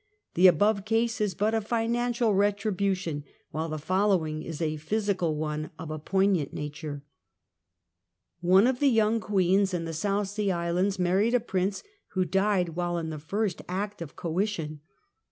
The 0.33 0.47
above 0.47 0.83
case 0.83 1.21
is 1.21 1.35
but 1.35 1.53
a 1.53 1.61
financial 1.61 2.33
retribution 2.33 3.23
while 3.51 3.69
the 3.69 3.77
following 3.77 4.41
is 4.41 4.59
a 4.59 4.77
physical 4.77 5.35
one 5.35 5.69
oi^ 5.77 6.03
poignant 6.03 6.55
character: 6.55 7.03
One 8.39 8.65
of 8.65 8.79
the 8.79 8.89
young 8.89 9.19
queens 9.19 9.75
in 9.75 9.85
the 9.85 9.93
South 9.93 10.29
Sea 10.29 10.49
Islands 10.49 10.97
married 10.97 11.35
a 11.35 11.39
prince 11.39 11.83
who 12.13 12.25
died 12.25 12.69
while 12.69 12.97
in 12.97 13.11
the 13.11 13.19
first 13.19 13.61
act 13.69 14.01
of 14.01 14.15
coition. 14.15 14.79